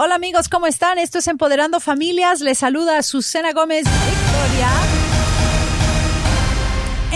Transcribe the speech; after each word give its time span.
Hola 0.00 0.14
amigos, 0.14 0.48
¿cómo 0.48 0.68
están? 0.68 0.96
Esto 0.98 1.18
es 1.18 1.26
Empoderando 1.26 1.80
Familias. 1.80 2.40
Les 2.40 2.58
saluda 2.58 3.02
Susana 3.02 3.52
Gómez 3.52 3.82
Victoria. 3.82 4.70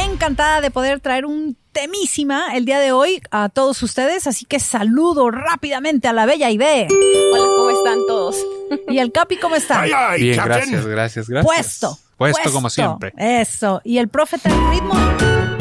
Encantada 0.04 0.60
de 0.60 0.72
poder 0.72 0.98
traer 0.98 1.24
un 1.24 1.56
temísima 1.70 2.56
el 2.56 2.64
día 2.64 2.80
de 2.80 2.90
hoy 2.90 3.22
a 3.30 3.50
todos 3.50 3.80
ustedes, 3.84 4.26
así 4.26 4.46
que 4.46 4.58
saludo 4.58 5.30
rápidamente 5.30 6.08
a 6.08 6.12
la 6.12 6.26
bella 6.26 6.50
Ide. 6.50 6.88
Hola, 6.90 7.46
¿cómo 7.56 7.70
están 7.70 7.98
todos? 8.08 8.36
¿Y 8.88 8.98
el 8.98 9.12
Capi 9.12 9.36
cómo 9.36 9.54
está? 9.54 9.82
Bien, 10.16 10.40
gracias, 10.44 10.84
gracias, 10.84 11.28
gracias. 11.28 11.54
Puesto. 11.54 11.98
Puesto, 12.16 12.52
como 12.52 12.68
siempre. 12.68 13.12
Eso. 13.16 13.80
¿Y 13.84 13.98
el 13.98 14.08
profeta 14.08 14.48
del 14.48 14.70
ritmo? 14.70 15.51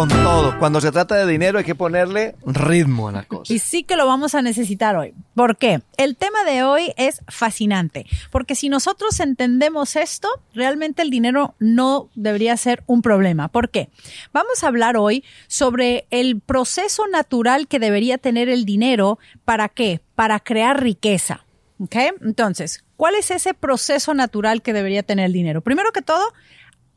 Con 0.00 0.08
todo. 0.08 0.58
Cuando 0.58 0.80
se 0.80 0.90
trata 0.92 1.14
de 1.14 1.30
dinero 1.30 1.58
hay 1.58 1.64
que 1.66 1.74
ponerle 1.74 2.34
ritmo 2.46 3.08
a 3.08 3.12
la 3.12 3.24
cosa. 3.24 3.52
Y 3.52 3.58
sí 3.58 3.82
que 3.82 3.96
lo 3.96 4.06
vamos 4.06 4.34
a 4.34 4.40
necesitar 4.40 4.96
hoy. 4.96 5.12
¿Por 5.34 5.58
qué? 5.58 5.82
El 5.98 6.16
tema 6.16 6.42
de 6.44 6.62
hoy 6.62 6.94
es 6.96 7.20
fascinante, 7.28 8.06
porque 8.30 8.54
si 8.54 8.70
nosotros 8.70 9.20
entendemos 9.20 9.96
esto, 9.96 10.28
realmente 10.54 11.02
el 11.02 11.10
dinero 11.10 11.54
no 11.58 12.08
debería 12.14 12.56
ser 12.56 12.82
un 12.86 13.02
problema. 13.02 13.48
¿Por 13.48 13.68
qué? 13.68 13.90
Vamos 14.32 14.64
a 14.64 14.68
hablar 14.68 14.96
hoy 14.96 15.22
sobre 15.48 16.06
el 16.08 16.40
proceso 16.40 17.06
natural 17.06 17.68
que 17.68 17.78
debería 17.78 18.16
tener 18.16 18.48
el 18.48 18.64
dinero. 18.64 19.18
¿Para 19.44 19.68
qué? 19.68 20.00
Para 20.14 20.40
crear 20.40 20.82
riqueza. 20.82 21.44
¿Ok? 21.78 21.96
Entonces, 22.22 22.84
¿cuál 22.96 23.16
es 23.16 23.30
ese 23.30 23.52
proceso 23.52 24.14
natural 24.14 24.62
que 24.62 24.72
debería 24.72 25.02
tener 25.02 25.26
el 25.26 25.34
dinero? 25.34 25.60
Primero 25.60 25.92
que 25.92 26.00
todo, 26.00 26.32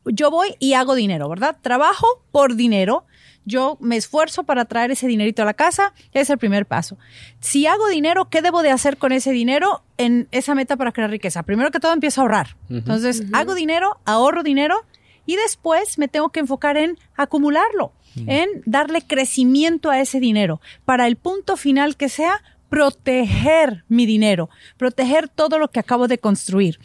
yo 0.06 0.32
voy 0.32 0.56
y 0.60 0.74
hago 0.74 0.96
dinero, 0.96 1.30
¿verdad? 1.30 1.58
Trabajo 1.62 2.08
por 2.32 2.56
dinero. 2.56 3.06
Yo 3.46 3.78
me 3.82 3.98
esfuerzo 3.98 4.44
para 4.44 4.66
traer 4.66 4.92
ese 4.92 5.06
dinerito 5.06 5.42
a 5.42 5.46
la 5.46 5.54
casa, 5.54 5.94
es 6.14 6.30
el 6.30 6.38
primer 6.38 6.66
paso. 6.66 6.98
Si 7.42 7.68
hago 7.68 7.90
dinero, 7.90 8.30
¿qué 8.30 8.42
debo 8.42 8.64
de 8.64 8.70
hacer 8.70 8.98
con 8.98 9.12
ese 9.12 9.32
dinero 9.32 9.84
en 9.98 10.30
esa 10.32 10.56
meta 10.56 10.78
para 10.78 10.94
crear 10.94 11.10
riqueza? 11.10 11.44
Primero 11.44 11.70
que 11.70 11.82
todo 11.82 11.92
empiezo 11.92 12.22
a 12.22 12.24
ahorrar. 12.24 12.56
Entonces, 12.70 13.24
hago 13.34 13.54
dinero, 13.54 14.00
ahorro 14.06 14.44
dinero 14.44 14.86
y 15.26 15.36
después 15.36 15.98
me 15.98 16.08
tengo 16.08 16.30
que 16.30 16.40
enfocar 16.40 16.78
en 16.78 16.98
acumularlo, 17.16 17.92
en 18.16 18.48
darle 18.66 19.02
crecimiento 19.02 19.90
a 19.90 20.00
ese 20.00 20.22
dinero 20.22 20.62
para 20.86 21.08
el 21.08 21.18
punto 21.18 21.58
final 21.58 21.98
que 21.98 22.08
sea 22.08 22.42
proteger 22.74 23.84
mi 23.88 24.08
dinero, 24.08 24.50
proteger 24.78 25.30
todo 25.30 25.60
lo 25.60 25.70
que 25.70 25.80
acabo 25.80 26.08
de 26.08 26.18
construir. 26.18 26.80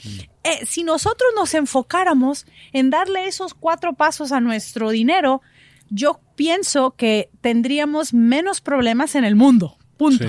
Eh, 0.44 0.66
si 0.66 0.84
nosotros 0.84 1.30
nos 1.34 1.54
enfocáramos 1.54 2.44
en 2.74 2.90
darle 2.90 3.26
esos 3.26 3.54
cuatro 3.54 3.94
pasos 3.94 4.30
a 4.30 4.40
nuestro 4.40 4.90
dinero, 4.90 5.40
yo 5.88 6.20
pienso 6.36 6.90
que 6.90 7.30
tendríamos 7.40 8.12
menos 8.12 8.60
problemas 8.60 9.14
en 9.14 9.24
el 9.24 9.34
mundo. 9.34 9.78
Punto. 9.96 10.26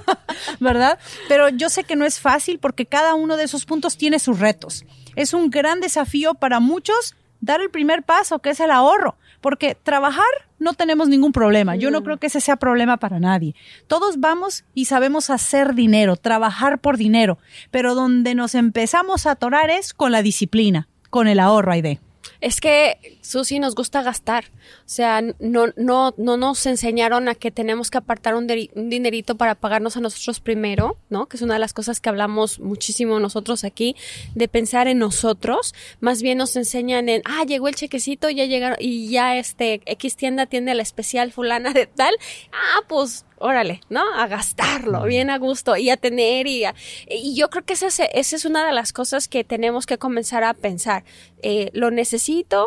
¿Verdad? 0.58 0.98
Pero 1.28 1.50
yo 1.50 1.68
sé 1.68 1.84
que 1.84 1.96
no 1.96 2.06
es 2.06 2.18
fácil 2.18 2.58
porque 2.58 2.86
cada 2.86 3.14
uno 3.14 3.36
de 3.36 3.44
esos 3.44 3.66
puntos 3.66 3.98
tiene 3.98 4.18
sus 4.18 4.38
retos. 4.38 4.86
Es 5.16 5.34
un 5.34 5.50
gran 5.50 5.80
desafío 5.80 6.32
para 6.32 6.60
muchos 6.60 7.14
dar 7.42 7.60
el 7.60 7.68
primer 7.68 8.04
paso, 8.04 8.38
que 8.38 8.50
es 8.50 8.60
el 8.60 8.70
ahorro, 8.70 9.18
porque 9.44 9.74
trabajar 9.74 10.24
no 10.58 10.72
tenemos 10.72 11.06
ningún 11.06 11.30
problema. 11.30 11.76
Yo 11.76 11.90
no 11.90 12.02
creo 12.02 12.16
que 12.16 12.28
ese 12.28 12.40
sea 12.40 12.56
problema 12.56 12.96
para 12.96 13.20
nadie. 13.20 13.54
Todos 13.88 14.18
vamos 14.18 14.64
y 14.72 14.86
sabemos 14.86 15.28
hacer 15.28 15.74
dinero, 15.74 16.16
trabajar 16.16 16.78
por 16.78 16.96
dinero, 16.96 17.36
pero 17.70 17.94
donde 17.94 18.34
nos 18.34 18.54
empezamos 18.54 19.26
a 19.26 19.32
atorar 19.32 19.68
es 19.68 19.92
con 19.92 20.12
la 20.12 20.22
disciplina, 20.22 20.88
con 21.10 21.28
el 21.28 21.40
ahorro, 21.40 21.72
Aide. 21.72 22.00
Es 22.44 22.60
que, 22.60 23.18
Susi, 23.22 23.58
nos 23.58 23.74
gusta 23.74 24.02
gastar. 24.02 24.44
O 24.80 24.82
sea, 24.84 25.22
no, 25.38 25.68
no, 25.76 26.12
no 26.18 26.36
nos 26.36 26.66
enseñaron 26.66 27.26
a 27.26 27.34
que 27.34 27.50
tenemos 27.50 27.90
que 27.90 27.96
apartar 27.96 28.34
un, 28.34 28.46
dinerito 28.46 29.38
para 29.38 29.54
pagarnos 29.54 29.96
a 29.96 30.00
nosotros 30.00 30.40
primero, 30.40 30.98
¿no? 31.08 31.24
Que 31.24 31.38
es 31.38 31.42
una 31.42 31.54
de 31.54 31.60
las 31.60 31.72
cosas 31.72 32.00
que 32.00 32.10
hablamos 32.10 32.60
muchísimo 32.60 33.18
nosotros 33.18 33.64
aquí, 33.64 33.96
de 34.34 34.46
pensar 34.46 34.88
en 34.88 34.98
nosotros. 34.98 35.74
Más 36.00 36.20
bien 36.20 36.36
nos 36.36 36.54
enseñan 36.56 37.08
en, 37.08 37.22
ah, 37.24 37.44
llegó 37.46 37.68
el 37.68 37.76
chequecito, 37.76 38.28
ya 38.28 38.44
llegaron, 38.44 38.76
y 38.78 39.08
ya 39.08 39.38
este, 39.38 39.80
X 39.86 40.16
tienda 40.16 40.44
tiene 40.44 40.74
la 40.74 40.82
especial 40.82 41.32
fulana 41.32 41.72
de 41.72 41.86
tal. 41.86 42.14
Ah, 42.52 42.82
pues 42.86 43.24
órale, 43.44 43.82
¿no? 43.90 44.02
A 44.16 44.26
gastarlo 44.26 45.02
bien 45.02 45.28
a 45.28 45.36
gusto 45.36 45.76
y 45.76 45.90
a 45.90 45.98
tener 45.98 46.46
y, 46.46 46.64
a, 46.64 46.74
y 47.06 47.36
yo 47.36 47.50
creo 47.50 47.64
que 47.64 47.74
esa 47.74 47.88
es, 47.88 48.00
esa 48.00 48.36
es, 48.36 48.44
una 48.46 48.66
de 48.66 48.72
las 48.72 48.94
cosas 48.94 49.28
que 49.28 49.44
tenemos 49.44 49.84
que 49.84 49.98
comenzar 49.98 50.44
a 50.44 50.54
pensar. 50.54 51.04
Eh, 51.42 51.70
¿Lo 51.74 51.90
necesito? 51.90 52.66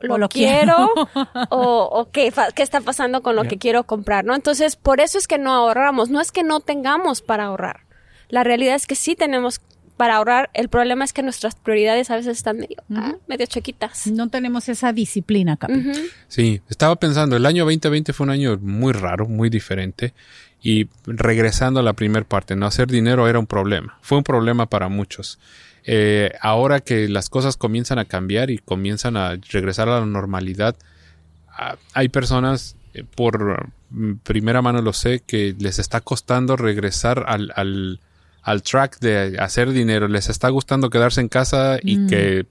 ¿Lo, 0.00 0.18
lo 0.18 0.28
quiero? 0.28 0.88
¿O, 1.48 1.88
o 1.90 2.10
qué, 2.10 2.32
qué, 2.54 2.62
está 2.62 2.82
pasando 2.82 3.22
con 3.22 3.34
lo 3.34 3.42
yeah. 3.42 3.50
que 3.50 3.58
quiero 3.58 3.84
comprar? 3.84 4.26
¿no? 4.26 4.34
Entonces, 4.34 4.76
por 4.76 5.00
eso 5.00 5.16
es 5.16 5.26
que 5.26 5.38
no 5.38 5.54
ahorramos. 5.54 6.10
No 6.10 6.20
es 6.20 6.32
que 6.32 6.42
no 6.42 6.60
tengamos 6.60 7.22
para 7.22 7.44
ahorrar. 7.44 7.86
La 8.28 8.44
realidad 8.44 8.74
es 8.74 8.86
que 8.86 8.94
sí 8.94 9.16
tenemos 9.16 9.60
para 10.02 10.16
ahorrar. 10.16 10.50
El 10.52 10.68
problema 10.68 11.04
es 11.04 11.12
que 11.12 11.22
nuestras 11.22 11.54
prioridades 11.54 12.10
a 12.10 12.16
veces 12.16 12.36
están 12.36 12.56
medio, 12.56 12.76
uh 12.88 12.94
-huh. 12.94 13.18
medio 13.28 13.46
chiquitas. 13.46 14.08
No 14.08 14.30
tenemos 14.30 14.68
esa 14.68 14.92
disciplina, 14.92 15.56
Capi. 15.56 15.74
Uh 15.74 15.76
-huh. 15.76 16.10
Sí, 16.26 16.60
estaba 16.68 16.96
pensando, 16.96 17.36
el 17.36 17.46
año 17.46 17.64
2020 17.64 18.12
fue 18.12 18.24
un 18.24 18.30
año 18.30 18.58
muy 18.60 18.92
raro, 18.94 19.28
muy 19.28 19.48
diferente. 19.48 20.12
Y 20.60 20.88
regresando 21.06 21.78
a 21.78 21.84
la 21.84 21.92
primera 21.92 22.26
parte, 22.26 22.56
no 22.56 22.66
hacer 22.66 22.88
dinero 22.88 23.28
era 23.28 23.38
un 23.38 23.46
problema. 23.46 23.96
Fue 24.02 24.18
un 24.18 24.24
problema 24.24 24.66
para 24.66 24.88
muchos. 24.88 25.38
Eh, 25.84 26.32
ahora 26.40 26.80
que 26.80 27.08
las 27.08 27.28
cosas 27.28 27.56
comienzan 27.56 28.00
a 28.00 28.04
cambiar 28.04 28.50
y 28.50 28.58
comienzan 28.58 29.16
a 29.16 29.36
regresar 29.52 29.88
a 29.88 30.00
la 30.00 30.06
normalidad, 30.06 30.74
hay 31.94 32.08
personas, 32.08 32.74
eh, 32.94 33.04
por 33.04 33.70
primera 34.24 34.62
mano 34.62 34.82
lo 34.82 34.94
sé, 34.94 35.20
que 35.24 35.54
les 35.60 35.78
está 35.78 36.00
costando 36.00 36.56
regresar 36.56 37.24
al, 37.28 37.52
al 37.54 38.00
al 38.42 38.62
track 38.62 38.98
de 39.00 39.36
hacer 39.38 39.70
dinero, 39.70 40.08
les 40.08 40.28
está 40.28 40.48
gustando 40.48 40.90
quedarse 40.90 41.20
en 41.20 41.28
casa 41.28 41.78
y 41.82 41.98
mm. 41.98 42.06
que 42.08 42.46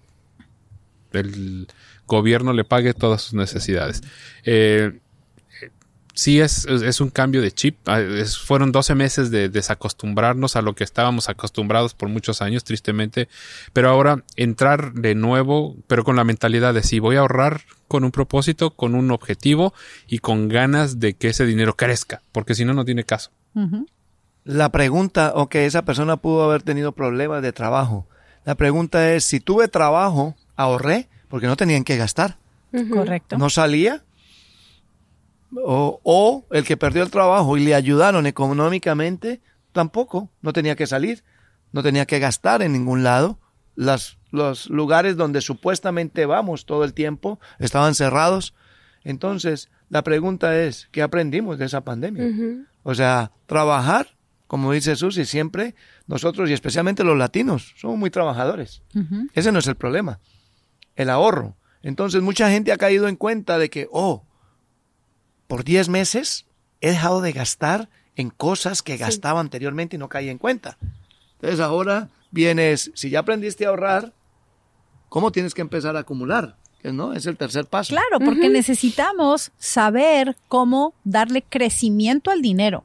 el 1.12 1.68
gobierno 2.08 2.54
le 2.54 2.64
pague 2.64 2.94
todas 2.94 3.22
sus 3.22 3.34
necesidades. 3.34 4.02
Eh, 4.44 5.00
sí 6.14 6.40
es, 6.40 6.66
es, 6.66 7.02
un 7.02 7.10
cambio 7.10 7.42
de 7.42 7.52
chip. 7.52 7.88
Es, 7.88 8.38
fueron 8.38 8.72
12 8.72 8.96
meses 8.96 9.32
de 9.32 9.50
desacostumbrarnos 9.50 10.56
a 10.56 10.62
lo 10.62 10.76
que 10.76 10.84
estábamos 10.84 11.30
acostumbrados 11.30 11.94
por 11.94 12.10
muchos 12.10 12.42
años, 12.42 12.64
tristemente. 12.64 13.28
Pero 13.74 13.90
ahora 13.90 14.24
entrar 14.36 14.94
de 14.94 15.16
nuevo, 15.16 15.76
pero 15.88 16.04
con 16.04 16.16
la 16.16 16.24
mentalidad 16.24 16.74
de 16.74 16.84
si 16.84 17.00
voy 17.00 17.16
a 17.16 17.20
ahorrar 17.20 17.62
con 17.88 18.04
un 18.04 18.12
propósito, 18.12 18.72
con 18.72 18.96
un 18.96 19.12
objetivo 19.12 19.74
y 20.08 20.20
con 20.20 20.48
ganas 20.48 21.00
de 21.00 21.14
que 21.14 21.30
ese 21.30 21.46
dinero 21.46 21.76
crezca, 21.76 22.22
porque 22.32 22.56
si 22.56 22.66
no, 22.66 22.74
no 22.74 22.86
tiene 22.86 23.04
caso. 23.04 23.32
Uh 23.54 23.62
-huh. 23.62 23.86
La 24.44 24.70
pregunta, 24.70 25.34
o 25.36 25.50
que 25.50 25.66
esa 25.66 25.84
persona 25.84 26.18
pudo 26.18 26.44
haber 26.44 26.64
tenido 26.64 26.94
problemas 26.94 27.42
de 27.42 27.54
trabajo. 27.54 28.08
La 28.44 28.56
pregunta 28.56 29.14
es, 29.14 29.24
si 29.24 29.40
tuve 29.40 29.68
trabajo, 29.68 30.36
ahorré, 30.56 31.10
porque 31.28 31.48
no 31.48 31.56
tenían 31.56 31.84
que 31.84 31.98
gastar. 31.98 32.38
Uh 32.74 32.80
-huh. 32.80 32.90
Correcto. 32.90 33.38
No 33.38 33.50
salía. 33.50 34.04
O, 35.64 36.00
o, 36.04 36.46
el 36.52 36.64
que 36.64 36.78
perdió 36.78 37.04
el 37.04 37.12
trabajo 37.12 37.58
y 37.58 37.64
le 37.64 37.76
ayudaron 37.76 38.26
económicamente, 38.26 39.42
tampoco, 39.74 40.30
no 40.42 40.54
tenía 40.54 40.76
que 40.76 40.88
salir, 40.88 41.24
no 41.72 41.84
tenía 41.84 42.06
que 42.06 42.20
gastar 42.20 42.62
en 42.62 42.72
ningún 42.72 43.04
lado. 43.04 43.38
Las, 43.76 44.18
los 44.32 44.70
lugares 44.70 45.18
donde 45.18 45.42
supuestamente 45.42 46.26
vamos 46.26 46.66
todo 46.66 46.84
el 46.84 46.94
tiempo 46.94 47.40
estaban 47.60 47.96
cerrados. 47.96 48.54
Entonces, 49.04 49.70
la 49.90 50.04
pregunta 50.04 50.58
es, 50.58 50.88
¿qué 50.92 51.02
aprendimos 51.02 51.60
de 51.60 51.66
esa 51.66 51.82
pandemia? 51.82 52.24
Uh 52.24 52.30
-huh. 52.30 52.66
O 52.84 52.96
sea, 52.96 53.32
trabajar 53.46 54.08
como 54.52 54.74
dice 54.74 54.98
Susi, 54.98 55.24
siempre 55.24 55.76
nosotros 56.08 56.50
y 56.50 56.54
especialmente 56.54 57.06
los 57.06 57.18
latinos 57.18 57.74
somos 57.78 57.98
muy 57.98 58.10
trabajadores. 58.10 58.82
Uh 58.94 59.00
-huh. 59.00 59.30
Ese 59.34 59.50
no 59.54 59.60
es 59.60 59.68
el 59.68 59.76
problema. 59.76 60.20
El 60.98 61.10
ahorro. 61.10 61.56
Entonces 61.82 62.22
mucha 62.22 62.50
gente 62.50 62.74
ha 62.74 62.78
caído 62.78 63.08
en 63.08 63.16
cuenta 63.16 63.58
de 63.58 63.70
que, 63.70 63.88
oh, 63.94 64.26
por 65.48 65.64
10 65.64 65.88
meses 65.88 66.48
he 66.82 66.90
dejado 66.90 67.22
de 67.22 67.32
gastar 67.32 67.88
en 68.18 68.30
cosas 68.30 68.82
que 68.82 68.98
sí. 68.98 69.00
gastaba 69.00 69.40
anteriormente 69.40 69.96
y 69.96 70.00
no 70.00 70.10
caí 70.10 70.28
en 70.28 70.38
cuenta. 70.38 70.78
Entonces 71.36 71.62
ahora 71.62 72.10
vienes, 72.32 72.92
si 72.94 73.10
ya 73.10 73.20
aprendiste 73.20 73.66
a 73.66 73.70
ahorrar, 73.70 74.12
¿cómo 75.08 75.32
tienes 75.32 75.54
que 75.54 75.62
empezar 75.62 75.96
a 75.96 76.00
acumular? 76.00 76.58
¿no? 76.84 77.14
Es 77.14 77.26
el 77.26 77.38
tercer 77.38 77.68
paso. 77.68 77.92
Claro, 77.92 78.20
porque 78.20 78.48
uh 78.48 78.50
-huh. 78.50 78.60
necesitamos 78.60 79.54
saber 79.58 80.36
cómo 80.50 80.94
darle 81.06 81.42
crecimiento 81.42 82.32
al 82.32 82.42
dinero. 82.42 82.84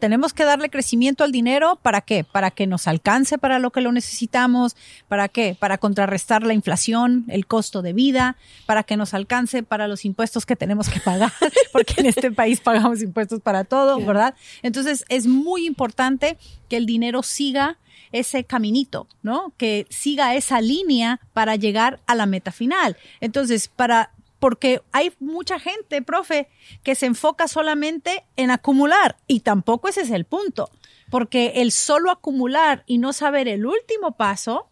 Tenemos 0.00 0.32
que 0.32 0.44
darle 0.44 0.70
crecimiento 0.70 1.24
al 1.24 1.30
dinero, 1.30 1.78
¿para 1.82 2.00
qué? 2.00 2.24
Para 2.24 2.50
que 2.50 2.66
nos 2.66 2.88
alcance 2.88 3.38
para 3.38 3.58
lo 3.58 3.70
que 3.70 3.82
lo 3.82 3.92
necesitamos, 3.92 4.74
¿para 5.08 5.28
qué? 5.28 5.56
Para 5.58 5.78
contrarrestar 5.78 6.42
la 6.42 6.54
inflación, 6.54 7.26
el 7.28 7.46
costo 7.46 7.82
de 7.82 7.92
vida, 7.92 8.36
para 8.64 8.82
que 8.82 8.96
nos 8.96 9.12
alcance 9.12 9.62
para 9.62 9.86
los 9.88 10.04
impuestos 10.04 10.46
que 10.46 10.56
tenemos 10.56 10.88
que 10.88 11.00
pagar, 11.00 11.32
porque 11.72 11.94
en 11.98 12.06
este 12.06 12.32
país 12.32 12.60
pagamos 12.60 13.02
impuestos 13.02 13.40
para 13.40 13.64
todo, 13.64 14.00
¿verdad? 14.04 14.34
Entonces 14.62 15.04
es 15.08 15.26
muy 15.26 15.66
importante 15.66 16.38
que 16.68 16.78
el 16.78 16.86
dinero 16.86 17.22
siga 17.22 17.76
ese 18.12 18.44
caminito, 18.44 19.06
¿no? 19.22 19.52
Que 19.56 19.86
siga 19.90 20.34
esa 20.34 20.60
línea 20.60 21.20
para 21.32 21.56
llegar 21.56 22.00
a 22.06 22.14
la 22.14 22.26
meta 22.26 22.52
final. 22.52 22.96
Entonces, 23.20 23.68
para 23.68 24.10
porque 24.40 24.82
hay 24.90 25.12
mucha 25.20 25.60
gente, 25.60 26.02
profe, 26.02 26.48
que 26.82 26.96
se 26.96 27.06
enfoca 27.06 27.46
solamente 27.46 28.24
en 28.36 28.50
acumular 28.50 29.16
y 29.28 29.40
tampoco 29.40 29.88
ese 29.88 30.00
es 30.00 30.10
el 30.10 30.24
punto, 30.24 30.70
porque 31.10 31.52
el 31.56 31.70
solo 31.70 32.10
acumular 32.10 32.82
y 32.86 32.98
no 32.98 33.12
saber 33.12 33.46
el 33.46 33.66
último 33.66 34.16
paso, 34.16 34.68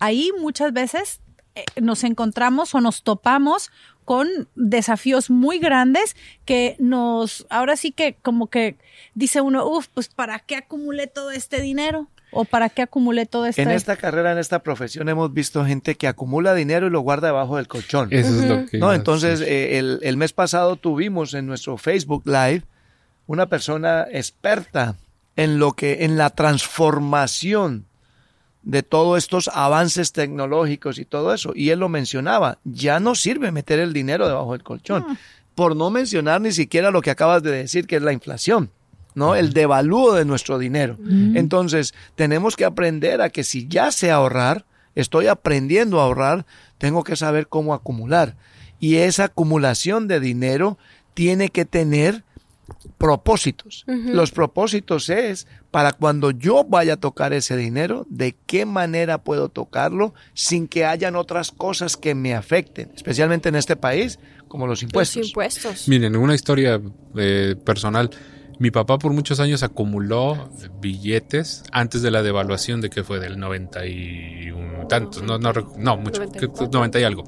ahí 0.00 0.32
muchas 0.38 0.72
veces 0.72 1.20
eh, 1.54 1.64
nos 1.80 2.02
encontramos 2.02 2.74
o 2.74 2.80
nos 2.80 3.04
topamos 3.04 3.70
con 4.04 4.28
desafíos 4.56 5.30
muy 5.30 5.58
grandes 5.58 6.16
que 6.44 6.76
nos, 6.78 7.46
ahora 7.48 7.76
sí 7.76 7.92
que 7.92 8.14
como 8.20 8.48
que 8.48 8.76
dice 9.14 9.40
uno, 9.40 9.66
uff, 9.66 9.86
pues 9.88 10.08
¿para 10.08 10.40
qué 10.40 10.56
acumulé 10.56 11.06
todo 11.06 11.30
este 11.30 11.60
dinero? 11.60 12.08
¿O 12.34 12.44
para 12.44 12.68
qué 12.68 12.82
acumulé 12.82 13.26
todo 13.26 13.46
este 13.46 13.62
En 13.62 13.70
esta 13.70 13.96
carrera, 13.96 14.32
en 14.32 14.38
esta 14.38 14.58
profesión, 14.60 15.08
hemos 15.08 15.32
visto 15.32 15.64
gente 15.64 15.94
que 15.94 16.08
acumula 16.08 16.54
dinero 16.54 16.86
y 16.86 16.90
lo 16.90 17.00
guarda 17.00 17.28
debajo 17.28 17.56
del 17.56 17.68
colchón. 17.68 18.08
Eso 18.10 18.28
es 18.28 18.48
lo 18.48 18.66
que... 18.66 18.78
No, 18.78 18.92
entonces 18.92 19.40
eh, 19.40 19.78
el, 19.78 20.00
el 20.02 20.16
mes 20.16 20.32
pasado 20.32 20.76
tuvimos 20.76 21.34
en 21.34 21.46
nuestro 21.46 21.76
Facebook 21.76 22.22
Live 22.26 22.62
una 23.26 23.46
persona 23.46 24.06
experta 24.10 24.96
en 25.36 25.58
lo 25.58 25.72
que, 25.72 26.04
en 26.04 26.16
la 26.16 26.30
transformación 26.30 27.86
de 28.62 28.82
todos 28.82 29.18
estos 29.18 29.48
avances 29.48 30.12
tecnológicos 30.12 30.98
y 30.98 31.04
todo 31.04 31.34
eso. 31.34 31.52
Y 31.54 31.70
él 31.70 31.80
lo 31.80 31.88
mencionaba, 31.88 32.58
ya 32.64 32.98
no 33.00 33.14
sirve 33.14 33.52
meter 33.52 33.78
el 33.78 33.92
dinero 33.92 34.26
debajo 34.26 34.52
del 34.52 34.62
colchón. 34.62 35.18
Por 35.54 35.76
no 35.76 35.90
mencionar 35.90 36.40
ni 36.40 36.50
siquiera 36.50 36.90
lo 36.90 37.00
que 37.00 37.10
acabas 37.10 37.42
de 37.42 37.52
decir, 37.52 37.86
que 37.86 37.96
es 37.96 38.02
la 38.02 38.12
inflación. 38.12 38.70
¿No? 39.14 39.36
El 39.36 39.52
devalúo 39.52 40.14
de 40.14 40.24
nuestro 40.24 40.58
dinero. 40.58 40.96
Entonces, 41.34 41.94
tenemos 42.14 42.56
que 42.56 42.64
aprender 42.64 43.20
a 43.22 43.30
que 43.30 43.44
si 43.44 43.68
ya 43.68 43.90
sé 43.92 44.10
ahorrar, 44.10 44.64
estoy 44.94 45.26
aprendiendo 45.26 46.00
a 46.00 46.04
ahorrar, 46.04 46.46
tengo 46.78 47.04
que 47.04 47.16
saber 47.16 47.48
cómo 47.48 47.74
acumular. 47.74 48.36
Y 48.80 48.96
esa 48.96 49.24
acumulación 49.24 50.08
de 50.08 50.20
dinero 50.20 50.78
tiene 51.14 51.48
que 51.48 51.64
tener 51.64 52.24
propósitos. 52.98 53.84
Los 53.86 54.30
propósitos 54.30 55.08
es 55.10 55.46
para 55.70 55.92
cuando 55.92 56.30
yo 56.30 56.64
vaya 56.64 56.94
a 56.94 56.96
tocar 56.96 57.32
ese 57.32 57.56
dinero, 57.56 58.06
de 58.08 58.36
qué 58.46 58.64
manera 58.64 59.18
puedo 59.18 59.48
tocarlo 59.48 60.14
sin 60.32 60.68
que 60.68 60.84
hayan 60.84 61.16
otras 61.16 61.50
cosas 61.50 61.96
que 61.96 62.14
me 62.14 62.34
afecten, 62.34 62.90
especialmente 62.94 63.48
en 63.48 63.56
este 63.56 63.76
país, 63.76 64.18
como 64.48 64.66
los 64.66 64.82
impuestos. 64.82 65.16
Los 65.16 65.26
impuestos. 65.28 65.88
Miren, 65.88 66.16
una 66.16 66.34
historia 66.34 66.80
eh, 67.16 67.56
personal. 67.64 68.10
Mi 68.58 68.70
papá 68.70 68.98
por 68.98 69.12
muchos 69.12 69.40
años 69.40 69.62
acumuló 69.62 70.50
billetes 70.80 71.64
antes 71.72 72.02
de 72.02 72.10
la 72.10 72.22
devaluación 72.22 72.80
de 72.80 72.90
que 72.90 73.02
fue 73.02 73.20
del 73.20 73.38
91 73.38 74.74
tantos, 74.88 75.22
no, 75.22 75.38
no, 75.38 75.52
no 75.76 75.96
mucho, 75.96 76.20
94. 76.20 76.68
90 76.72 77.00
y 77.00 77.04
algo. 77.04 77.24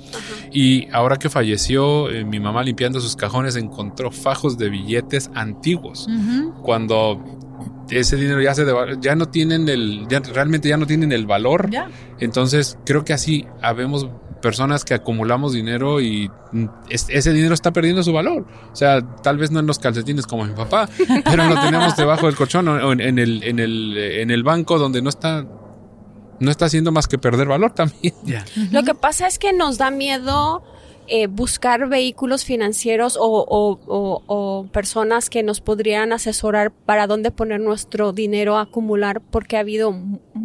Y 0.53 0.89
ahora 0.93 1.17
que 1.17 1.29
falleció, 1.29 2.11
eh, 2.11 2.25
mi 2.25 2.41
mamá 2.41 2.63
limpiando 2.63 3.01
sus 3.01 3.17
cajones 3.17 3.57
encontró 3.57 4.11
fajos 4.11 4.59
de 4.59 4.69
billetes 4.69 5.31
antiguos. 5.35 6.09
Cuando 6.63 7.23
ese 7.91 8.17
dinero 8.17 8.41
ya 8.43 8.55
se 8.55 8.67
ya 9.01 9.15
no 9.15 9.27
tienen 9.27 9.69
el, 9.69 10.07
ya 10.09 10.21
realmente 10.21 10.69
ya 10.69 10.77
no 10.77 10.87
tienen 10.87 11.13
el 11.13 11.27
valor. 11.27 11.69
Entonces, 12.19 12.79
creo 12.85 13.05
que 13.05 13.13
así 13.13 13.47
habemos 13.63 14.09
personas 14.47 14.85
que 14.85 14.95
acumulamos 14.95 15.53
dinero 15.53 16.01
y 16.01 16.31
es- 16.89 17.09
ese 17.09 17.33
dinero 17.33 17.53
está 17.53 17.73
perdiendo 17.73 18.03
su 18.05 18.13
valor. 18.13 18.47
O 18.73 18.77
sea, 18.77 19.01
tal 19.23 19.39
vez 19.39 19.51
no 19.51 19.59
en 19.59 19.67
los 19.67 19.79
calcetines 19.81 20.25
como 20.27 20.45
mi 20.45 20.55
papá, 20.55 20.89
pero 21.25 21.45
lo 21.49 21.61
tenemos 21.61 21.97
debajo 21.97 22.27
del 22.27 22.37
colchón 22.37 22.69
o 22.69 22.93
en, 22.93 23.01
en 23.01 23.19
el, 23.19 23.43
en, 23.43 23.59
el, 23.59 23.97
en 23.97 24.31
el 24.31 24.43
banco 24.45 24.79
donde 24.79 25.03
no 25.03 25.09
está, 25.09 25.45
no 26.39 26.51
está 26.51 26.67
haciendo 26.67 26.93
más 26.93 27.09
que 27.09 27.19
perder 27.19 27.49
valor 27.49 27.73
también. 27.73 28.15
Lo 28.71 28.85
que 28.85 28.95
pasa 28.95 29.27
es 29.27 29.39
que 29.41 29.53
nos 29.53 29.79
da 29.79 29.91
miedo 29.91 30.63
eh, 31.09 31.27
buscar 31.29 31.89
vehículos 31.89 32.45
financieros 32.45 33.17
o, 33.17 33.25
o- 33.27 33.81
o- 33.87 34.23
o 34.27 34.67
personas 34.73 35.29
que 35.31 35.43
nos 35.43 35.61
podrían 35.61 36.13
asesorar 36.13 36.73
para 36.73 37.07
dónde 37.07 37.31
poner 37.31 37.61
nuestro 37.61 38.13
dinero 38.13 38.57
a 38.59 38.63
acumular 38.63 39.21
porque 39.21 39.57
ha 39.57 39.61
habido 39.61 39.95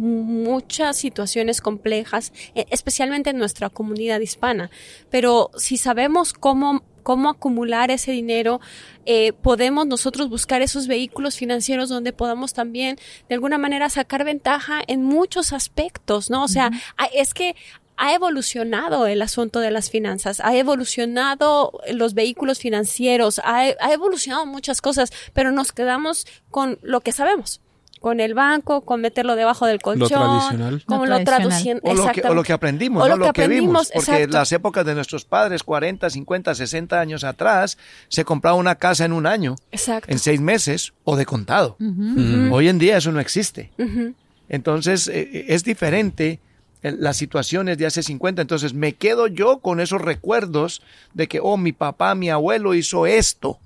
muchas 0.02 0.96
situaciones 0.96 1.60
complejas, 1.60 2.32
eh, 2.54 2.66
especialmente 2.70 3.30
en 3.30 3.38
nuestra 3.38 3.70
comunidad 3.70 4.20
hispana. 4.20 4.70
Pero 5.10 5.50
si 5.56 5.76
sabemos 5.76 6.32
cómo 6.32 6.82
cómo 7.02 7.30
acumular 7.30 7.90
ese 7.90 8.12
dinero, 8.12 8.60
eh, 9.06 9.32
podemos 9.32 9.88
nosotros 9.88 10.28
buscar 10.28 10.62
esos 10.62 10.86
vehículos 10.86 11.36
financieros 11.36 11.88
donde 11.88 12.12
podamos 12.12 12.52
también 12.52 12.96
de 13.28 13.34
alguna 13.34 13.58
manera 13.58 13.90
sacar 13.90 14.24
ventaja 14.24 14.80
en 14.86 15.02
muchos 15.02 15.52
aspectos, 15.52 16.30
¿no? 16.30 16.44
O 16.44 16.48
sea, 16.48 16.70
es 17.12 17.34
que 17.34 17.56
ha 17.96 18.14
evolucionado 18.14 19.08
el 19.08 19.20
asunto 19.20 19.58
de 19.58 19.72
las 19.72 19.90
finanzas, 19.90 20.38
ha 20.38 20.56
evolucionado 20.56 21.72
los 21.92 22.14
vehículos 22.14 22.60
financieros, 22.60 23.40
ha, 23.40 23.58
ha 23.58 23.92
evolucionado 23.92 24.46
muchas 24.46 24.80
cosas, 24.80 25.12
pero 25.32 25.50
nos 25.50 25.72
quedamos 25.72 26.26
con 26.50 26.78
lo 26.82 27.00
que 27.00 27.10
sabemos, 27.10 27.61
con 28.02 28.20
el 28.20 28.34
banco, 28.34 28.82
con 28.82 29.00
meterlo 29.00 29.36
debajo 29.36 29.64
del 29.64 29.80
colchón, 29.80 30.08
tradicional. 30.08 30.82
como 30.84 31.06
Lo 31.06 31.18
lo, 31.18 31.24
tradicional. 31.24 31.80
O 31.84 31.88
lo, 31.88 31.94
que, 31.94 32.00
o 32.00 32.04
lo 32.04 32.10
exactamente. 32.10 32.46
que 32.46 32.52
aprendimos, 32.52 33.02
O 33.04 33.08
¿no? 33.08 33.16
lo 33.16 33.32
que 33.32 33.48
vimos. 33.48 33.86
aprendimos, 33.86 33.90
Porque 33.94 34.10
exacto. 34.12 34.36
las 34.36 34.52
épocas 34.52 34.84
de 34.84 34.94
nuestros 34.94 35.24
padres, 35.24 35.62
40, 35.62 36.10
50, 36.10 36.54
60 36.54 37.00
años 37.00 37.24
atrás, 37.24 37.78
se 38.08 38.24
compraba 38.24 38.56
una 38.56 38.74
casa 38.74 39.04
en 39.06 39.12
un 39.12 39.26
año, 39.26 39.56
Exacto. 39.70 40.10
en 40.12 40.18
seis 40.18 40.40
meses 40.40 40.92
o 41.04 41.16
de 41.16 41.24
contado. 41.24 41.76
Hoy 42.50 42.68
en 42.68 42.78
día 42.78 42.98
eso 42.98 43.12
no 43.12 43.20
existe. 43.20 43.70
Entonces 44.48 45.08
eh, 45.08 45.46
es 45.48 45.64
diferente 45.64 46.40
eh, 46.82 46.94
las 46.98 47.16
situaciones 47.16 47.78
de 47.78 47.86
hace 47.86 48.02
50. 48.02 48.42
Entonces 48.42 48.74
me 48.74 48.94
quedo 48.94 49.28
yo 49.28 49.58
con 49.60 49.80
esos 49.80 50.00
recuerdos 50.00 50.82
de 51.14 51.28
que, 51.28 51.40
oh, 51.40 51.56
mi 51.56 51.72
papá, 51.72 52.14
mi 52.14 52.28
abuelo 52.30 52.74
hizo 52.74 53.06
esto. 53.06 53.58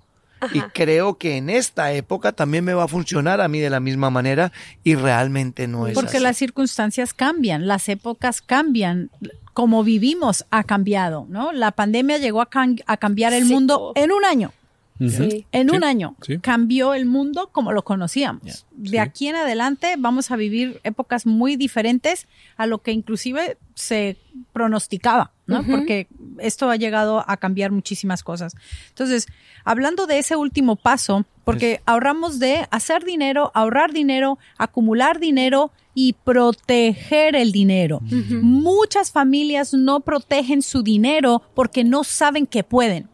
Y 0.52 0.60
creo 0.60 1.16
que 1.18 1.36
en 1.36 1.48
esta 1.50 1.92
época 1.92 2.32
también 2.32 2.64
me 2.64 2.74
va 2.74 2.84
a 2.84 2.88
funcionar 2.88 3.40
a 3.40 3.48
mí 3.48 3.58
de 3.58 3.70
la 3.70 3.80
misma 3.80 4.10
manera 4.10 4.52
y 4.84 4.94
realmente 4.94 5.66
no 5.66 5.86
es 5.86 5.94
Porque 5.94 6.16
así. 6.18 6.22
las 6.22 6.36
circunstancias 6.36 7.14
cambian, 7.14 7.66
las 7.66 7.88
épocas 7.88 8.42
cambian, 8.42 9.10
como 9.54 9.82
vivimos 9.82 10.44
ha 10.50 10.62
cambiado, 10.64 11.26
¿no? 11.30 11.52
La 11.52 11.72
pandemia 11.72 12.18
llegó 12.18 12.42
a, 12.42 12.50
can- 12.50 12.80
a 12.86 12.96
cambiar 12.98 13.32
el 13.32 13.46
Sí. 13.46 13.52
mundo 13.54 13.92
en 13.94 14.12
un 14.12 14.24
año. 14.24 14.52
Sí. 14.98 15.46
En 15.52 15.68
Sí, 15.68 15.76
un 15.76 15.84
año 15.84 16.16
sí. 16.22 16.38
cambió 16.38 16.94
el 16.94 17.04
mundo 17.06 17.50
como 17.52 17.72
lo 17.72 17.84
conocíamos. 17.84 18.66
De 18.72 18.88
Sí. 18.90 18.98
aquí 18.98 19.28
en 19.28 19.36
adelante 19.36 19.94
vamos 19.98 20.30
a 20.30 20.36
vivir 20.36 20.80
épocas 20.84 21.26
muy 21.26 21.56
diferentes 21.56 22.26
a 22.56 22.66
lo 22.66 22.78
que 22.78 22.92
inclusive 22.92 23.58
se 23.74 24.16
pronosticaba, 24.52 25.32
¿no? 25.46 25.62
Porque 25.64 26.08
esto 26.38 26.70
ha 26.70 26.76
llegado 26.76 27.22
a 27.28 27.36
cambiar 27.36 27.72
muchísimas 27.72 28.22
cosas. 28.22 28.54
Entonces, 28.88 29.26
hablando 29.64 30.06
de 30.06 30.18
ese 30.18 30.36
último 30.36 30.76
paso, 30.76 31.24
porque 31.44 31.80
ahorramos 31.86 32.38
de 32.38 32.66
hacer 32.70 33.04
dinero, 33.04 33.50
ahorrar 33.54 33.92
dinero, 33.92 34.38
acumular 34.58 35.20
dinero 35.20 35.72
y 35.94 36.14
proteger 36.24 37.36
el 37.36 37.52
dinero. 37.52 38.00
Muchas 38.42 39.10
familias 39.10 39.72
no 39.74 40.00
protegen 40.00 40.62
su 40.62 40.82
dinero 40.82 41.42
porque 41.54 41.84
no 41.84 42.04
saben 42.04 42.46
que 42.46 42.64
pueden 42.64 43.08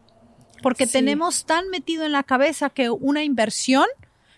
porque 0.63 0.87
Sí. 0.87 0.93
tenemos 0.93 1.45
tan 1.45 1.69
metido 1.69 2.03
en 2.05 2.11
la 2.11 2.23
cabeza 2.23 2.71
que 2.71 2.89
una 2.89 3.23
inversión, 3.23 3.85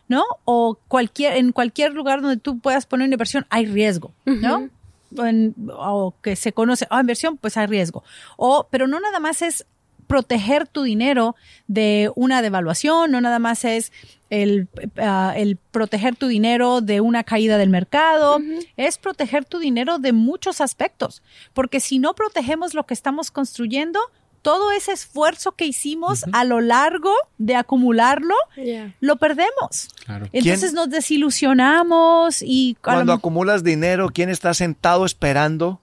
¿no? 0.10 0.24
O 0.44 0.78
cualquier, 0.90 1.38
en 1.38 1.54
cualquier 1.54 1.94
lugar 1.94 2.22
donde 2.22 2.38
tú 2.38 2.60
puedas 2.60 2.86
poner 2.86 3.06
una 3.08 3.16
inversión, 3.16 3.46
hay 3.50 3.66
riesgo, 3.66 4.12
¿no? 4.26 4.70
O 5.18 5.26
en- 5.26 5.56
o 5.72 6.14
que 6.22 6.36
se 6.36 6.52
conoce, 6.52 6.86
ah, 6.90 7.00
inversión, 7.00 7.38
pues 7.38 7.56
hay 7.56 7.68
riesgo. 7.68 8.04
O, 8.36 8.68
pero 8.70 8.88
no 8.88 9.00
nada 9.00 9.20
más 9.22 9.42
es 9.42 9.66
proteger 10.08 10.68
tu 10.68 10.84
dinero 10.84 11.36
de 11.68 12.12
una 12.16 12.44
devaluación, 12.44 13.10
no 13.12 13.22
nada 13.22 13.40
más 13.40 13.66
es 13.66 13.92
el, 14.30 14.68
ah, 14.98 15.34
el 15.36 15.58
proteger 15.72 16.16
tu 16.16 16.28
dinero 16.28 16.82
de 16.82 17.02
una 17.02 17.24
caída 17.24 17.58
del 17.58 17.70
mercado, 17.72 18.40
es 18.78 18.98
proteger 19.00 19.46
tu 19.46 19.58
dinero 19.58 19.98
de 19.98 20.14
muchos 20.14 20.62
aspectos, 20.62 21.24
porque 21.54 21.80
si 21.80 21.98
no 21.98 22.14
protegemos 22.14 22.76
lo 22.76 22.86
que 22.86 22.94
estamos 22.94 23.32
construyendo, 23.32 24.00
todo 24.46 24.72
ese 24.72 24.92
esfuerzo 24.92 25.54
que 25.54 25.66
hicimos 25.66 26.24
a 26.32 26.44
lo 26.44 26.62
largo 26.62 27.12
de 27.40 27.56
acumularlo, 27.56 28.36
Yeah. 28.56 28.94
lo 29.00 29.16
perdemos. 29.16 29.90
Claro. 30.06 30.28
Entonces 30.34 30.72
nos 30.74 30.88
desilusionamos 30.88 32.44
y 32.44 32.74
lo 32.76 32.82
Cuando 32.84 33.14
acumulas 33.14 33.64
dinero, 33.64 34.10
¿quién 34.14 34.30
está 34.30 34.54
sentado 34.54 35.04
esperando 35.04 35.80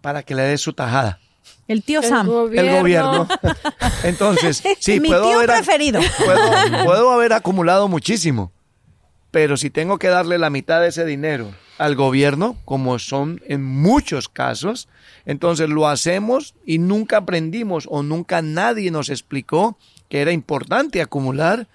para 0.00 0.22
que 0.22 0.36
le 0.36 0.42
des 0.44 0.60
su 0.60 0.72
tajada? 0.74 1.18
el 1.66 1.82
tío 1.82 2.00
El 2.00 2.08
Sam, 2.08 2.26
gobierno. 2.28 2.70
El 2.70 2.78
gobierno. 2.78 3.28
Entonces, 4.04 4.62
sí, 4.78 5.00
mi 5.00 5.08
puedo 5.08 5.24
tío 5.24 5.34
haber, 5.38 5.50
preferido. 5.50 6.00
puedo, 6.24 6.40
puedo 6.84 7.10
haber 7.10 7.32
acumulado 7.32 7.88
muchísimo, 7.88 8.52
pero 9.32 9.56
si 9.56 9.70
tengo 9.70 9.98
que 9.98 10.06
darle 10.06 10.38
la 10.38 10.50
mitad 10.50 10.80
de 10.80 10.88
ese 10.88 11.04
dinero 11.04 11.50
al 11.78 11.94
gobierno, 11.94 12.56
como 12.64 12.98
son 12.98 13.40
en 13.46 13.62
muchos 13.64 14.28
casos, 14.28 14.88
entonces 15.24 15.68
lo 15.68 15.86
hacemos 15.88 16.54
y 16.66 16.78
nunca 16.78 17.18
aprendimos 17.18 17.86
o 17.88 18.02
nunca 18.02 18.42
nadie 18.42 18.90
nos 18.90 19.08
explicó 19.10 19.78
que 20.08 20.20
era 20.20 20.32
importante 20.32 21.00
acumular, 21.00 21.66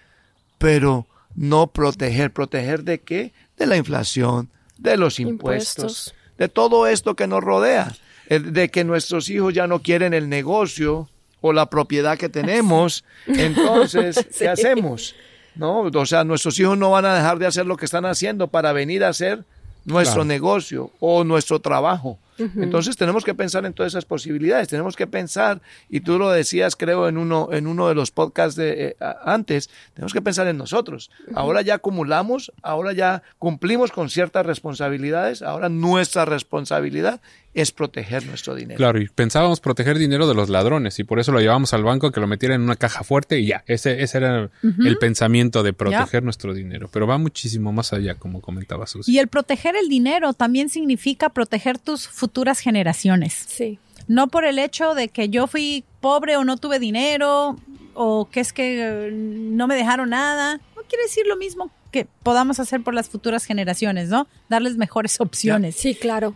pero 0.57 1.05
no 1.35 1.67
proteger. 1.67 2.31
¿Proteger 2.31 2.83
de 2.83 2.99
qué? 2.99 3.31
De 3.57 3.65
la 3.65 3.77
inflación, 3.77 4.49
de 4.77 4.97
los 4.97 5.19
impuestos, 5.19 5.77
Impuestos. 6.07 6.15
de 6.37 6.49
todo 6.49 6.87
esto 6.87 7.15
que 7.15 7.27
nos 7.27 7.43
rodea, 7.43 7.95
el- 8.27 8.53
de 8.53 8.69
que 8.69 8.83
nuestros 8.83 9.29
hijos 9.29 9.53
ya 9.53 9.67
no 9.67 9.81
quieren 9.81 10.13
el 10.13 10.29
negocio 10.29 11.09
o 11.41 11.53
la 11.53 11.69
propiedad 11.69 12.17
que 12.17 12.29
tenemos, 12.29 13.03
entonces, 13.27 14.25
¿qué 14.37 14.47
hacemos? 14.49 15.15
¿No? 15.55 15.81
O 15.81 16.05
sea, 16.05 16.23
nuestros 16.23 16.57
hijos 16.59 16.77
no 16.77 16.89
van 16.91 17.05
a 17.05 17.15
dejar 17.15 17.37
de 17.37 17.45
hacer 17.45 17.65
lo 17.67 17.77
que 17.77 17.85
están 17.85 18.05
haciendo 18.05 18.47
para 18.47 18.73
venir 18.73 19.03
a 19.03 19.09
hacer 19.09 19.45
nuestro 19.85 20.15
Claro. 20.21 20.25
negocio 20.25 20.91
o 20.99 21.23
nuestro 21.23 21.59
trabajo. 21.59 22.17
Entonces 22.37 22.95
tenemos 22.95 23.23
que 23.23 23.33
pensar 23.33 23.65
en 23.65 23.73
todas 23.73 23.91
esas 23.91 24.05
posibilidades, 24.05 24.67
tenemos 24.67 24.95
que 24.95 25.07
pensar, 25.07 25.61
y 25.89 26.01
tú 26.01 26.17
lo 26.17 26.29
decías 26.29 26.75
creo 26.75 27.07
en 27.07 27.17
uno, 27.17 27.49
en 27.51 27.67
uno 27.67 27.87
de 27.87 27.95
los 27.95 28.11
podcasts 28.11 28.55
de 28.55 28.95
eh, 28.99 29.05
antes, 29.23 29.69
tenemos 29.93 30.13
que 30.13 30.21
pensar 30.21 30.47
en 30.47 30.57
nosotros. 30.57 31.11
Ahora 31.35 31.61
ya 31.61 31.75
acumulamos, 31.75 32.51
ahora 32.61 32.93
ya 32.93 33.23
cumplimos 33.39 33.91
con 33.91 34.09
ciertas 34.09 34.45
responsabilidades, 34.45 35.41
ahora 35.41 35.69
nuestra 35.69 36.25
responsabilidad 36.25 37.21
es 37.53 37.71
proteger 37.71 38.25
nuestro 38.25 38.55
dinero. 38.55 38.77
Claro, 38.77 38.99
y 38.99 39.07
pensábamos 39.07 39.59
proteger 39.59 39.97
dinero 39.97 40.27
de 40.27 40.33
los 40.33 40.49
ladrones 40.49 40.97
y 40.99 41.03
por 41.03 41.19
eso 41.19 41.31
lo 41.31 41.39
llevamos 41.39 41.73
al 41.73 41.83
banco 41.83 42.11
que 42.11 42.19
lo 42.19 42.27
metieran 42.27 42.61
en 42.61 42.63
una 42.63 42.75
caja 42.75 43.03
fuerte 43.03 43.39
y 43.39 43.47
ya, 43.47 43.63
ese, 43.67 44.01
ese 44.01 44.17
era 44.17 44.49
el 44.63 44.97
pensamiento 44.97 45.61
de 45.61 45.73
proteger 45.73 46.23
nuestro 46.23 46.53
dinero, 46.53 46.89
pero 46.91 47.05
va 47.05 47.17
muchísimo 47.17 47.71
más 47.71 47.93
allá, 47.93 48.15
como 48.15 48.41
comentaba 48.41 48.87
Susi. 48.87 49.11
Y 49.11 49.19
el 49.19 49.27
proteger 49.27 49.75
el 49.75 49.87
dinero 49.87 50.33
también 50.33 50.69
significa 50.69 51.29
proteger 51.29 51.77
tus 51.77 52.07
futuras 52.23 52.59
generaciones. 52.59 53.33
Sí. 53.33 53.79
No 54.07 54.27
por 54.27 54.45
el 54.45 54.57
hecho 54.57 54.95
de 54.95 55.09
que 55.09 55.27
yo 55.27 55.45
fui 55.45 55.83
pobre 55.99 56.37
o 56.37 56.45
no 56.45 56.55
tuve 56.55 56.79
dinero 56.79 57.57
o 57.95 58.29
que 58.31 58.39
es 58.39 58.53
que 58.53 59.07
eh, 59.07 59.11
no 59.11 59.67
me 59.67 59.75
dejaron 59.75 60.11
nada. 60.11 60.61
No 60.73 60.83
quiere 60.87 61.03
decir 61.03 61.27
lo 61.27 61.35
mismo 61.35 61.69
que 61.91 62.07
podamos 62.23 62.61
hacer 62.61 62.81
por 62.81 62.93
las 62.93 63.09
futuras 63.09 63.43
generaciones, 63.43 64.07
¿no? 64.07 64.27
Darles 64.47 64.77
mejores 64.77 65.19
opciones. 65.19 65.75
Sí, 65.75 65.95
claro. 65.95 66.33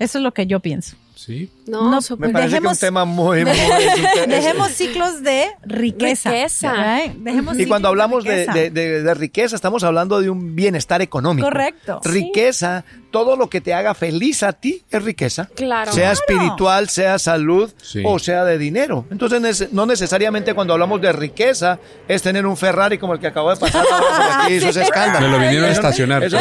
Eso 0.00 0.18
es 0.18 0.24
lo 0.24 0.34
que 0.34 0.48
yo 0.48 0.58
pienso. 0.58 0.96
Sí, 1.16 1.50
No, 1.66 1.90
No. 1.90 1.98
Me 2.18 2.28
parece 2.28 2.50
que 2.50 2.60
Dejemos- 2.60 2.72
es 2.72 2.76
un 2.82 2.86
tema 2.88 3.04
muy, 3.06 3.44
muy... 3.44 3.54
Dejemos 4.28 4.70
ciclos 4.70 5.22
de 5.22 5.46
riqueza. 5.64 6.30
Riqueza. 6.30 6.74
Dejemos 7.16 7.58
Y 7.58 7.64
cuando 7.66 7.88
hablamos 7.88 8.22
de, 8.22 8.40
riqueza. 8.46 8.52
de- 8.52 8.70
de- 8.70 9.02
de 9.02 9.14
riqueza, 9.14 9.56
estamos 9.56 9.82
hablando 9.82 10.20
de 10.20 10.28
un 10.30 10.54
bienestar 10.54 11.00
económico. 11.00 11.48
Correcto. 11.48 12.00
Sí. 12.04 12.10
Riqueza, 12.10 12.84
todo 13.10 13.34
lo 13.36 13.48
que 13.48 13.62
te 13.62 13.72
haga 13.72 13.94
feliz 13.94 14.42
a 14.42 14.52
ti 14.52 14.82
es 14.90 15.02
riqueza. 15.02 15.48
Claro. 15.56 15.90
Sea 15.90 16.12
Claro. 16.12 16.20
espiritual, 16.20 16.88
sea 16.90 17.18
salud 17.18 17.72
Sí. 17.82 18.02
o 18.04 18.18
sea 18.18 18.44
de 18.44 18.58
dinero. 18.58 19.06
Entonces, 19.10 19.72
no 19.72 19.86
necesariamente 19.86 20.52
cuando 20.52 20.74
hablamos 20.74 21.00
de 21.00 21.12
riqueza 21.12 21.78
es 22.08 22.20
tener 22.20 22.46
un 22.46 22.58
Ferrari 22.58 22.98
como 22.98 23.14
el 23.14 23.20
que 23.20 23.28
acabó 23.28 23.50
de 23.50 23.56
pasar 23.56 23.84
aquí, 24.42 24.52
hizo 24.54 24.68
ese 24.68 24.82
escándalo. 24.82 25.26
Me 25.28 25.32
lo 25.32 25.38
vinieron 25.40 25.64
a 25.64 25.72
Eso- 25.72 25.80
estacionar. 25.80 26.22
eso 26.24 26.36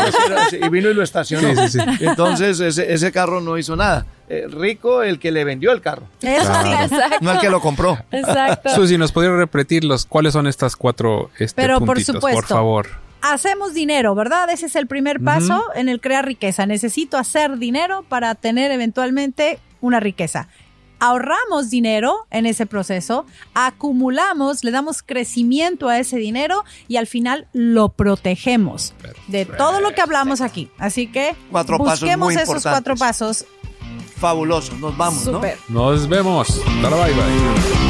y 0.61 0.67
vino 0.69 0.89
y 0.89 0.93
lo 0.93 1.01
estacionó. 1.01 1.47
Sí, 1.47 1.69
sí, 1.69 1.79
sí. 1.79 2.05
Entonces, 2.05 2.59
ese, 2.59 2.93
ese 2.93 3.11
carro 3.13 3.39
no 3.39 3.57
hizo 3.57 3.75
nada. 3.77 4.05
Eh, 4.27 4.47
rico 4.49 5.03
el 5.03 5.19
que 5.19 5.31
le 5.31 5.43
vendió 5.43 5.71
el 5.71 5.81
carro, 5.81 6.07
Eso 6.21 6.51
sí. 6.63 6.71
Exacto. 6.71 7.17
no 7.21 7.31
el 7.33 7.39
que 7.39 7.49
lo 7.49 7.61
compró. 7.61 7.99
Exacto. 8.11 8.69
Susi, 8.73 8.97
¿nos 8.97 9.11
podría 9.11 9.35
repetir 9.35 9.83
los 9.83 10.05
cuáles 10.07 10.33
son 10.33 10.47
estas 10.47 10.75
cuatro 10.75 11.29
este, 11.37 11.61
Pero 11.61 11.77
por 11.79 11.89
puntitos, 11.89 12.15
supuesto. 12.15 12.41
por 12.41 12.47
favor? 12.47 12.87
hacemos 13.21 13.73
dinero, 13.73 14.13
¿verdad? 14.13 14.49
Ese 14.51 14.67
es 14.67 14.75
el 14.75 14.85
primer 14.87 15.19
paso 15.19 15.63
en 15.73 15.89
el 15.89 15.99
crear 15.99 16.25
riqueza. 16.25 16.65
Necesito 16.67 17.17
hacer 17.17 17.57
dinero 17.57 18.03
para 18.07 18.35
tener 18.35 18.71
eventualmente 18.71 19.59
una 19.81 19.99
riqueza. 19.99 20.47
Ahorramos 20.99 21.69
dinero 21.69 22.25
en 22.31 22.45
ese 22.45 22.65
proceso, 22.65 23.25
acumulamos, 23.53 24.63
le 24.63 24.71
damos 24.71 25.03
crecimiento 25.03 25.89
a 25.89 25.99
ese 25.99 26.17
dinero 26.17 26.63
y 26.87 26.97
al 26.97 27.07
final 27.07 27.47
lo 27.51 27.89
protegemos 27.89 28.93
de 29.27 29.45
todo 29.45 29.81
lo 29.81 29.93
que 29.93 30.01
hablamos 30.01 30.41
aquí. 30.41 30.69
Así 30.77 31.07
que 31.07 31.35
Cuatro 31.51 31.77
pasos 31.79 32.01
busquemos 32.01 32.33
muy 32.33 32.41
esos 32.41 32.63
cuatro 32.63 32.95
pasos. 32.95 33.45
Fabuloso, 34.17 34.73
nos 34.77 34.95
vamos, 34.97 35.25
¿no? 35.25 35.33
Súper. 35.33 35.59
Nos 35.67 36.07
vemos. 36.07 36.61
Bye 36.81 36.89
bye. 36.89 37.84